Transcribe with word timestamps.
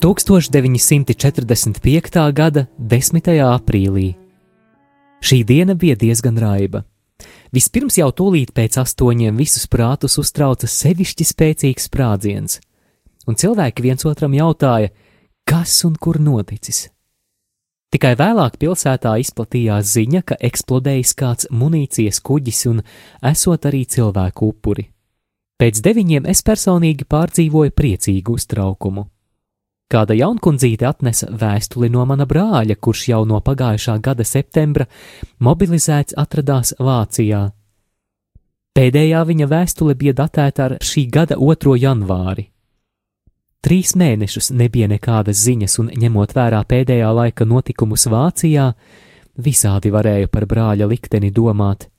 1945. 0.00 2.32
gada 2.32 2.66
10. 2.78 3.20
aprīlī. 3.44 4.14
Šī 5.20 5.44
diena 5.44 5.74
bija 5.76 5.92
diezgan 6.00 6.40
raiba. 6.40 6.88
Vispirms 7.52 8.00
jau 8.00 8.08
tūlīt 8.08 8.56
pēc 8.56 8.80
astoņiem 8.80 9.36
visus 9.36 9.68
prātus 9.68 10.16
uztrauca 10.22 10.64
sevišķi 10.64 11.24
spēcīgs 11.28 11.84
sprādziens, 11.90 12.64
un 13.28 13.36
cilvēki 13.36 13.84
viens 13.84 14.00
otram 14.08 14.32
jautāja, 14.32 14.88
kas 15.44 15.84
un 15.84 16.00
kur 16.00 16.16
noticis. 16.16 16.88
Tikai 17.92 18.16
vēlāk 18.16 18.56
pilsētā 18.56 19.20
izplatījās 19.20 20.00
ziņa, 20.00 20.24
ka 20.24 20.40
eksplodējis 20.40 21.12
kāds 21.12 21.52
munīcijas 21.52 22.24
kuģis 22.24 22.72
un 22.72 22.80
esot 23.20 23.68
arī 23.68 23.84
cilvēku 23.84 24.48
upuri. 24.48 24.88
Pēc 25.60 25.84
deviņiem 25.84 26.24
es 26.24 26.40
personīgi 26.40 27.04
pārdzīvoju 27.04 27.76
priecīgu 27.76 28.40
uztraukumu. 28.40 29.10
Kāda 29.90 30.14
jaunkundzīte 30.14 30.86
atnesa 30.86 31.26
vēstuli 31.34 31.88
no 31.90 32.04
mana 32.06 32.22
brāļa, 32.30 32.76
kurš 32.78 33.08
jau 33.10 33.24
no 33.26 33.40
pagājušā 33.42 33.96
gada 33.98 34.22
septembra 34.22 34.86
mobilizēts 35.42 36.14
atradās 36.14 36.76
Vācijā. 36.78 37.48
Pēdējā 38.78 39.24
viņa 39.26 39.50
vēstule 39.50 39.96
bija 39.98 40.14
datēta 40.22 40.68
ar 40.68 40.76
šī 40.78 41.08
gada 41.10 41.34
2. 41.40 41.74
janvāri. 41.82 42.46
Trīs 43.66 43.96
mēnešus 43.98 44.52
nebija 44.54 44.86
nekādas 44.88 45.42
ziņas, 45.42 45.78
un 45.82 45.90
ņemot 45.90 46.38
vērā 46.38 46.62
pēdējā 46.70 47.10
laika 47.12 47.44
notikumus 47.44 48.06
Vācijā, 48.08 48.70
visādi 49.42 49.90
varēja 49.90 50.30
par 50.30 50.46
brāļa 50.46 50.86
likteni 50.86 51.34
domāt. 51.34 51.90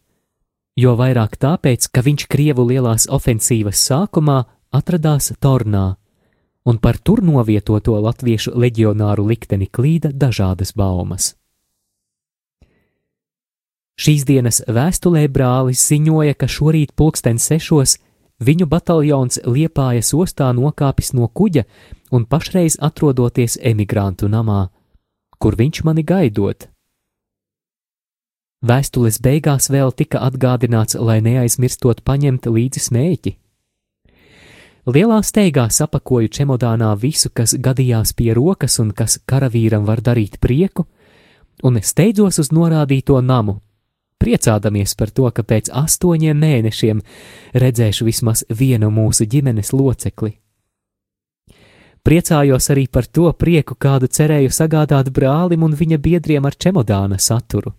Jo 0.80 0.95
vairāk 0.95 1.36
tāpēc, 1.36 1.92
ka 1.92 2.08
viņš 2.08 2.30
Krievu 2.31 2.64
lielās 2.72 3.11
ofensīvas 3.11 3.83
sākumā 3.83 4.45
atradās 4.72 5.33
Tornā 5.44 5.89
un 6.66 6.78
par 6.78 6.98
tur 6.98 7.23
novietoto 7.26 7.98
latviešu 8.00 8.54
leģionāru 8.56 9.26
likteni 9.28 9.67
klīda 9.67 10.12
dažādas 10.14 10.76
baumas. 10.78 11.36
Šīs 14.02 14.23
dienas 14.26 14.62
vēstulē 14.66 15.28
brālis 15.30 15.82
ziņoja, 15.89 16.34
ka 16.34 16.48
šorīt 16.50 16.94
pulksten 16.98 17.38
sešos 17.38 17.98
viņu 18.42 18.66
bataljons 18.66 19.42
Liepājas 19.45 20.14
ostā 20.17 20.50
nokāpis 20.58 21.14
no 21.14 21.28
kuģa 21.28 21.67
un 22.12 22.26
pašreiz 22.26 22.80
atrodoties 22.82 23.59
emigrantu 23.62 24.30
namā, 24.32 24.70
kur 25.38 25.58
viņš 25.59 25.84
mani 25.86 26.06
gaidot. 26.06 26.67
Vēstules 28.62 29.17
beigās 29.22 29.70
vēl 29.73 29.94
tika 29.98 30.22
atgādināts, 30.22 30.98
lai 30.98 31.17
neaizmirstot 31.26 32.04
paņemt 32.06 32.45
līdzi 32.45 32.83
smēķi. 32.88 33.38
Lielā 34.89 35.19
steigā 35.21 35.67
sapakoju 35.69 36.30
čemodānā 36.33 36.89
visu, 36.97 37.30
kas 37.30 37.53
gadījās 37.53 38.15
pie 38.17 38.31
rokas 38.33 38.80
un 38.81 38.89
kas 38.97 39.19
karavīram 39.30 39.86
var 39.86 40.02
darīt 40.02 40.39
prieku, 40.42 40.87
un 41.61 41.77
steidzos 41.86 42.39
uz 42.42 42.49
norādīto 42.49 43.19
namu, 43.21 43.59
priecādamies 44.17 44.95
par 44.97 45.14
to, 45.14 45.30
ka 45.30 45.45
pēc 45.45 45.69
astoņiem 45.69 46.37
mēnešiem 46.37 47.02
redzēšu 47.53 48.09
vismaz 48.09 48.43
vienu 48.49 48.89
mūsu 48.89 49.30
ģimenes 49.30 49.69
locekli. 49.73 50.33
Priecājos 52.02 52.71
arī 52.73 52.87
par 52.89 53.05
to 53.05 53.30
prieku, 53.37 53.77
kādu 53.77 54.09
cerēju 54.09 54.49
sagādāt 54.49 55.13
brālim 55.13 55.61
un 55.61 55.77
viņa 55.77 56.02
biedriem 56.02 56.45
ar 56.49 56.58
čemodāna 56.58 57.21
saturu. 57.21 57.75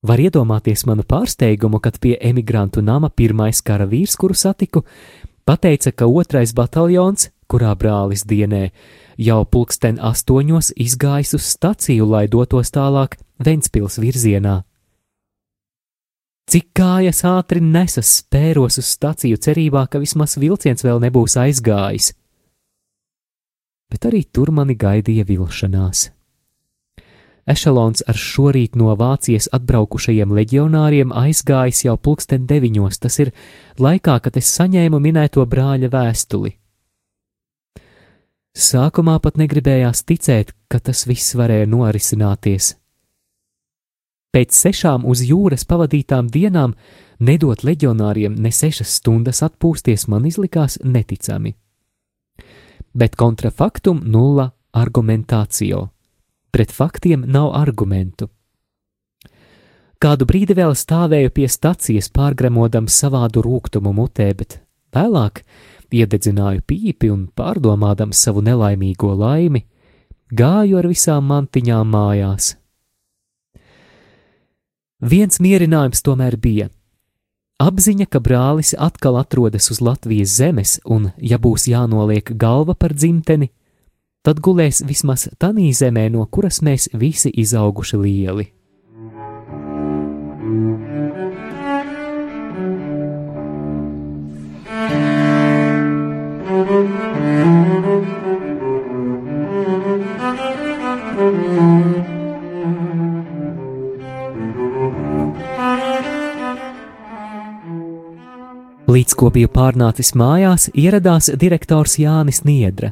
Var 0.00 0.16
iedomāties 0.24 0.86
manu 0.88 1.04
pārsteigumu, 1.04 1.76
kad 1.84 1.98
pie 2.00 2.14
emigrantu 2.16 2.80
nama 2.80 3.10
pirmais 3.12 3.60
kara 3.60 3.84
vīrs, 3.84 4.16
kuru 4.16 4.32
satiku, 4.32 4.80
pateica, 5.50 5.90
ka 5.90 6.06
otrais 6.06 6.54
bataljons, 6.54 7.30
kurā 7.50 7.74
brālis 7.74 8.22
dienē, 8.30 8.70
jau 9.18 9.42
pulksten 9.50 9.98
astoņos 9.98 10.70
izgājis 10.78 11.34
uz 11.38 11.48
staciju, 11.56 12.06
lai 12.06 12.28
dotos 12.30 12.70
tālāk 12.70 13.18
Ventspils 13.42 13.98
virzienā. 13.98 14.60
Cik 16.50 16.70
kājas 16.74 17.22
ātri 17.26 17.62
nesas 17.62 18.10
spēros 18.20 18.78
uz 18.82 18.86
staciju 18.94 19.38
cerībā, 19.38 19.84
ka 19.90 20.00
vismaz 20.02 20.36
vilciens 20.38 20.82
vēl 20.86 21.02
nebūs 21.02 21.36
aizgājis. 21.38 22.12
Bet 23.90 24.06
arī 24.06 24.24
tur 24.30 24.50
mani 24.54 24.74
gaidīja 24.78 25.26
vilšanās. 25.26 26.08
Ešalons 27.50 28.04
ar 28.06 28.18
šorīt 28.18 28.76
no 28.78 28.92
Vācijas 28.98 29.48
atbraukušajiem 29.56 30.30
leģionāriem 30.38 31.14
aizgājis 31.16 31.84
jau 31.86 31.96
pulksten 31.98 32.46
deviņos, 32.46 33.00
tas 33.02 33.18
ir 33.24 33.32
laikā, 33.80 34.20
kad 34.22 34.36
es 34.38 34.52
saņēmu 34.54 35.00
minēto 35.02 35.46
brāļa 35.50 35.90
vēstuli. 35.90 36.54
Sākumā 38.50 39.16
pat 39.22 39.38
negribējās 39.38 40.04
ticēt, 40.06 40.54
ka 40.70 40.80
tas 40.82 41.06
viss 41.06 41.34
varēja 41.38 41.68
norisināties. 41.70 42.74
Pēc 44.30 44.54
sešām 44.54 45.06
uz 45.10 45.22
jūras 45.26 45.64
pavadītām 45.66 46.28
dienām 46.30 46.76
nedot 47.18 47.64
leģionāriem 47.66 48.36
ne 48.38 48.52
sešas 48.54 48.98
stundas 49.00 49.42
atpūsties 49.46 50.06
man 50.06 50.26
izlikās 50.30 50.78
neticami. 50.84 51.56
Bet 52.94 53.16
kontrafaktum 53.18 54.02
nulla 54.06 54.50
argumentācija 54.74 55.82
pret 56.52 56.72
faktiem 56.72 57.24
nav 57.26 57.54
argumentu. 57.56 58.28
Kādu 60.00 60.24
brīdi 60.24 60.56
vēl 60.56 60.72
stāvēju 60.72 61.30
pie 61.36 61.48
stacijas, 61.48 62.08
pārgremodams 62.08 62.94
savādu 63.02 63.42
rūkumu 63.44 63.92
mutē, 63.92 64.30
bet 64.32 64.62
vēlāk 64.96 65.42
iededzināju 65.92 66.64
pīpi 66.64 67.10
un 67.12 67.26
pārdomādams 67.36 68.22
savu 68.24 68.40
nelaimīgo 68.46 69.12
laimi, 69.18 69.66
gāju 70.32 70.78
ar 70.80 70.88
visām 70.88 71.28
mantiņām 71.28 71.92
mājās. 71.92 72.54
Viens 75.00 75.40
mierinājums 75.40 76.02
tomēr 76.04 76.36
bija. 76.36 76.68
Apziņa, 77.60 78.06
ka 78.08 78.20
brālis 78.24 78.72
atkal 78.72 79.18
atrodas 79.20 79.68
uz 79.72 79.82
Latvijas 79.84 80.32
zemes, 80.32 80.78
un, 80.84 81.10
ja 81.20 81.36
būs 81.36 81.66
jānoliek 81.68 82.32
galva 82.40 82.72
par 82.72 82.94
dzimteni, 82.96 83.50
tad 84.22 84.40
gulēs 84.44 84.82
vismaz 84.86 85.28
tanī 85.40 85.70
zemē, 85.76 86.08
no 86.12 86.26
kuras 86.26 86.60
mēs 86.62 86.90
visi 86.92 87.32
izauguši 87.42 88.00
lieli. 88.00 88.50
Līdz 108.90 109.14
ko 109.14 109.28
bija 109.30 109.46
pārnācis 109.46 110.16
mājās, 110.18 110.66
ieradās 110.74 111.30
direktors 111.38 111.94
Jānis 112.02 112.42
Niedra. 112.44 112.90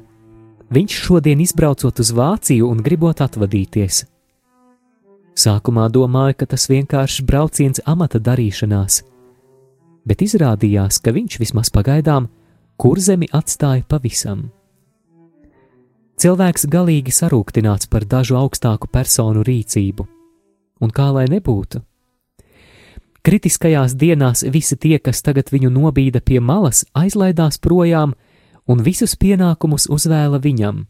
Viņš 0.68 0.94
šodien 1.06 1.40
izbraucot 1.40 2.00
uz 2.02 2.10
Vāciju 2.12 2.66
un 2.68 2.82
gribot 2.84 3.22
atvadīties. 3.24 4.02
Sākumā 5.38 5.86
domāju, 5.88 6.34
ka 6.42 6.48
tas 6.50 6.66
vienkāršs 6.68 7.22
brauciens 7.24 7.80
amata 7.86 8.20
darīšanās, 8.20 9.00
bet 10.04 10.24
izrādījās, 10.26 10.98
ka 11.00 11.14
viņš 11.14 11.38
vismaz 11.40 11.70
pagaidām 11.72 12.28
kurzemi 12.76 13.30
atstāja 13.32 13.86
pavisam. 13.88 14.48
Cilvēks 16.18 16.66
galīgi 16.66 17.14
sarūktināts 17.14 17.88
par 17.88 18.04
dažu 18.04 18.36
augstāku 18.36 18.90
personu 18.90 19.44
rīcību, 19.46 20.04
un 20.82 20.92
kā 20.92 21.08
lai 21.14 21.28
nebūtu. 21.30 21.80
Kritiskajās 23.22 23.94
dienās 23.98 24.42
visi 24.42 24.76
tie, 24.76 24.98
kas 24.98 25.22
tagad 25.22 25.52
viņu 25.54 25.70
nobīda 25.70 26.20
pie 26.20 26.40
malas, 26.42 26.84
aizlaidās 26.92 27.60
projām, 27.62 28.16
un 28.68 28.84
visus 28.84 29.16
pienākumus 29.16 29.88
uzvēla 29.90 30.40
viņam. 30.44 30.84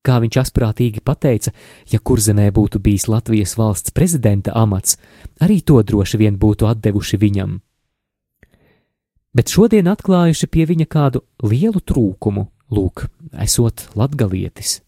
Kā 0.00 0.16
viņš 0.22 0.38
asprātīgi 0.40 1.02
pateica, 1.04 1.52
ja 1.92 2.00
kurzemē 2.00 2.48
būtu 2.56 2.80
bijis 2.80 3.04
Latvijas 3.08 3.56
valsts 3.60 3.92
prezidenta 3.92 4.54
amats, 4.56 4.96
arī 5.44 5.60
to 5.60 5.82
droši 5.84 6.20
vien 6.22 6.38
būtu 6.40 6.68
atdevuši 6.70 7.20
viņam. 7.20 7.58
Bet 9.36 9.52
šodien 9.52 9.90
atklājuši 9.92 10.48
pie 10.50 10.64
viņa 10.66 10.86
kādu 10.90 11.20
lielu 11.44 11.82
trūkumu, 11.84 12.48
lūk, 12.72 13.06
esot 13.44 13.90
latgalietis. 13.94 14.80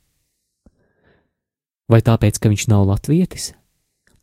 Vai 1.93 2.01
tāpēc, 2.01 2.41
ka 2.41 2.49
viņš 2.49 2.65
nav 2.73 2.89
latvietis? 2.89 3.53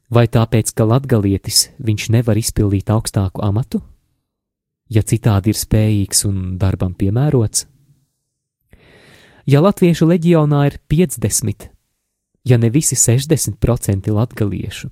Vai 0.10 0.26
tāpēc, 0.26 0.74
ka 0.74 0.90
latgalietis 0.90 1.70
viņš 1.78 2.10
nevar 2.18 2.40
izpildīt 2.42 2.90
augstāku 2.90 3.46
amatu? 3.46 3.84
Ja 4.90 5.04
citādi 5.06 5.54
ir 5.54 5.58
spējīgs 5.58 6.26
un 6.26 6.58
darbam 6.58 6.96
piemērots? 6.98 7.68
ja 9.50 9.62
latviešu 9.64 10.08
leģionā 10.10 10.64
ir 10.70 10.78
50, 10.92 11.70
ja 12.46 12.58
ne 12.62 12.70
visi 12.74 12.98
60% 13.00 14.12
latgaliešu? 14.14 14.90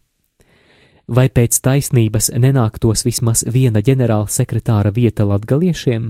Vai 1.08 1.30
pēc 1.32 1.60
taisnības 1.64 2.34
nenāktos 2.36 3.06
vismaz 3.08 3.46
viena 3.48 3.80
ģenerāla 3.80 4.28
sekretāra 4.32 4.92
vieta 4.92 5.24
latgaliešiem, 5.28 6.10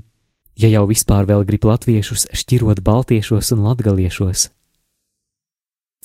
ja 0.58 0.70
jau 0.72 0.86
vispār 0.90 1.28
vēl 1.30 1.46
grib 1.46 1.68
latviešus 1.70 2.30
šķirot 2.34 2.82
baltiešos 2.86 3.52
un 3.54 3.68
latgaliešos? 3.68 4.48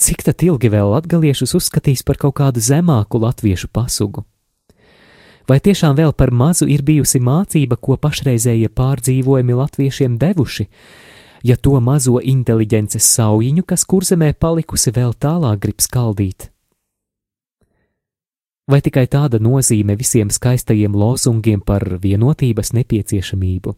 Cik 0.03 0.27
tad 0.27 0.43
ilgi 0.45 0.69
vēl 0.73 0.91
latgaliešus 0.93 1.55
uzskatīs 1.57 2.03
par 2.05 2.19
kaut 2.21 2.37
kādu 2.41 2.61
zemāku 2.61 3.23
latviešu 3.23 3.71
pasugu? 3.73 4.27
Vai 5.49 5.59
tiešām 5.61 5.97
vēl 5.99 6.13
par 6.15 6.31
mazu 6.31 6.69
ir 6.71 6.85
bijusi 6.87 7.21
mācība, 7.21 7.77
ko 7.77 7.97
pašreizējie 7.99 8.71
pārdzīvojumi 8.71 9.59
latviešiem 9.59 10.19
devuši, 10.19 10.69
ja 11.43 11.57
to 11.57 11.79
mazo 11.81 12.21
inteliģences 12.23 13.09
saujiņu, 13.17 13.67
kas 13.67 13.85
kurzemē 13.85 14.33
palikusi 14.39 14.95
vēl 14.95 15.15
tālāk, 15.19 15.59
grib 15.65 15.83
skaldīt? 15.83 16.53
Vai 18.71 18.79
tikai 18.81 19.09
tāda 19.11 19.41
nozīme 19.43 19.97
visiem 19.99 20.31
skaistajiem 20.31 20.95
lozungiem 20.95 21.61
par 21.67 21.83
vienotības 22.03 22.71
nepieciešamību? 22.79 23.75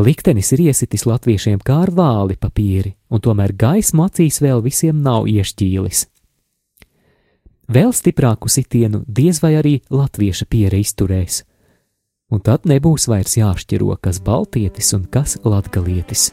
Liktenis 0.00 0.48
ir 0.56 0.64
iesitis 0.64 1.04
latviešiem 1.06 1.60
kā 1.62 1.82
ar 1.84 1.92
vāli 1.94 2.38
papīri, 2.40 2.96
un 3.12 3.20
tomēr 3.22 3.52
gaismu 3.54 4.08
acīs 4.08 4.40
vēl 4.42 4.64
visiem 4.64 5.04
nav 5.04 5.28
iešķīlis. 5.30 6.06
Vēl 7.70 7.92
stiprāku 7.94 8.50
sitienu 8.50 9.04
diez 9.06 9.38
vai 9.42 9.54
arī 9.60 9.78
latvieša 9.90 10.48
piere 10.50 10.80
izturēs, 10.82 11.42
un 12.32 12.42
tad 12.42 12.66
nebūs 12.66 13.06
vairs 13.08 13.38
jāšķiro, 13.38 13.94
kas 14.02 14.18
baltietis 14.24 14.92
un 14.98 15.06
kas 15.06 15.38
latgalietis. 15.46 16.32